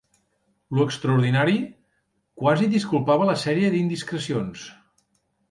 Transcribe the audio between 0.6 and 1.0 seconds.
Lo